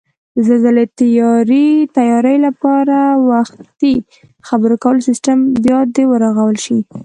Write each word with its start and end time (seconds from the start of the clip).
د 0.35 0.37
زلزلې 0.47 0.85
تیاري 1.97 2.35
لپاره 2.45 2.97
وختي 3.29 3.95
خبرکولو 4.47 5.05
سیستم 5.09 5.37
بیاد 5.63 5.91
ورغول 6.11 6.55
شي 6.65 6.77